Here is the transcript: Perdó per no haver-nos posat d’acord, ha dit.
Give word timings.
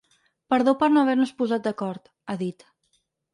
Perdó 0.53 0.71
per 0.83 0.89
no 0.93 1.03
haver-nos 1.05 1.33
posat 1.43 1.67
d’acord, 1.69 2.11
ha 2.29 2.37
dit. 2.41 2.67